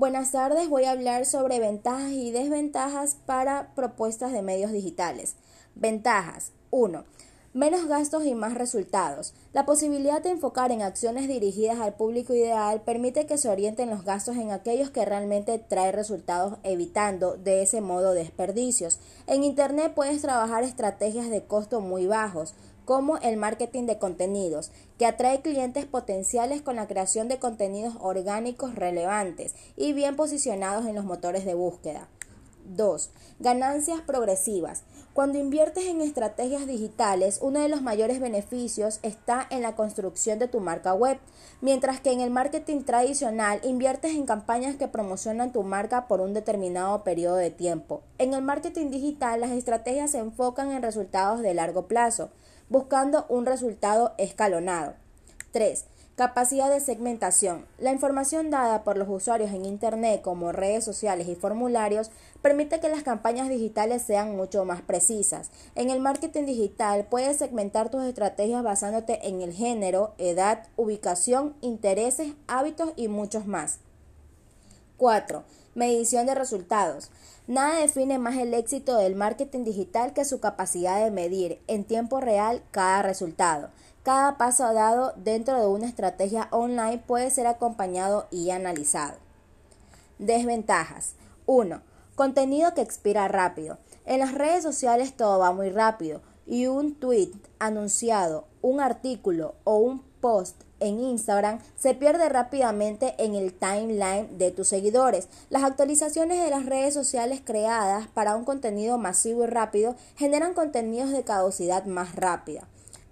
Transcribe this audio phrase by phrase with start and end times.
[0.00, 5.36] Buenas tardes, voy a hablar sobre ventajas y desventajas para propuestas de medios digitales.
[5.74, 7.04] Ventajas 1.
[7.52, 9.34] Menos gastos y más resultados.
[9.52, 14.04] La posibilidad de enfocar en acciones dirigidas al público ideal permite que se orienten los
[14.04, 19.00] gastos en aquellos que realmente traen resultados, evitando de ese modo desperdicios.
[19.26, 25.06] En Internet puedes trabajar estrategias de costo muy bajos, como el marketing de contenidos, que
[25.06, 31.04] atrae clientes potenciales con la creación de contenidos orgánicos relevantes y bien posicionados en los
[31.04, 32.06] motores de búsqueda.
[32.66, 33.10] 2.
[33.38, 34.84] Ganancias progresivas.
[35.12, 40.48] Cuando inviertes en estrategias digitales, uno de los mayores beneficios está en la construcción de
[40.48, 41.18] tu marca web,
[41.60, 46.32] mientras que en el marketing tradicional inviertes en campañas que promocionan tu marca por un
[46.32, 48.02] determinado periodo de tiempo.
[48.18, 52.30] En el marketing digital, las estrategias se enfocan en resultados de largo plazo,
[52.68, 54.94] buscando un resultado escalonado.
[55.52, 55.86] 3.
[56.20, 57.64] Capacidad de segmentación.
[57.78, 62.10] La información dada por los usuarios en Internet como redes sociales y formularios
[62.42, 65.50] permite que las campañas digitales sean mucho más precisas.
[65.74, 72.34] En el marketing digital puedes segmentar tus estrategias basándote en el género, edad, ubicación, intereses,
[72.48, 73.78] hábitos y muchos más.
[74.98, 75.42] 4.
[75.74, 77.10] Medición de resultados.
[77.46, 82.20] Nada define más el éxito del marketing digital que su capacidad de medir en tiempo
[82.20, 83.70] real cada resultado.
[84.02, 89.18] Cada paso dado dentro de una estrategia online puede ser acompañado y analizado.
[90.18, 91.14] Desventajas.
[91.44, 91.82] 1.
[92.14, 93.78] Contenido que expira rápido.
[94.06, 99.76] En las redes sociales todo va muy rápido y un tweet anunciado, un artículo o
[99.76, 105.28] un post en Instagram se pierde rápidamente en el timeline de tus seguidores.
[105.50, 111.10] Las actualizaciones de las redes sociales creadas para un contenido masivo y rápido generan contenidos
[111.10, 112.66] de caducidad más rápida.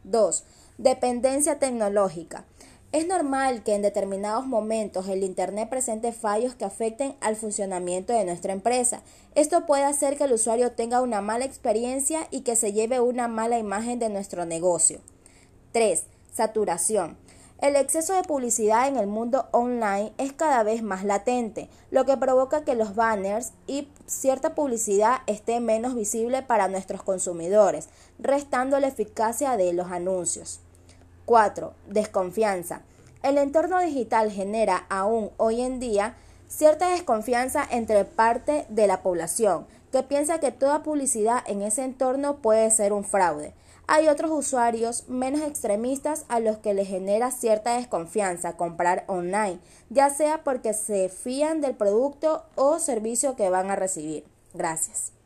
[0.04, 0.44] 2.
[0.78, 2.44] Dependencia tecnológica.
[2.92, 8.24] Es normal que en determinados momentos el Internet presente fallos que afecten al funcionamiento de
[8.24, 9.02] nuestra empresa.
[9.34, 13.26] Esto puede hacer que el usuario tenga una mala experiencia y que se lleve una
[13.26, 15.00] mala imagen de nuestro negocio.
[15.72, 16.04] 3.
[16.32, 17.16] Saturación.
[17.60, 22.16] El exceso de publicidad en el mundo online es cada vez más latente, lo que
[22.16, 27.88] provoca que los banners y cierta publicidad esté menos visible para nuestros consumidores,
[28.20, 30.60] restando la eficacia de los anuncios.
[31.28, 31.74] 4.
[31.88, 32.80] Desconfianza.
[33.22, 36.14] El entorno digital genera aún hoy en día
[36.48, 42.36] cierta desconfianza entre parte de la población, que piensa que toda publicidad en ese entorno
[42.36, 43.52] puede ser un fraude.
[43.86, 49.58] Hay otros usuarios menos extremistas a los que les genera cierta desconfianza comprar online,
[49.90, 54.24] ya sea porque se fían del producto o servicio que van a recibir.
[54.54, 55.17] Gracias.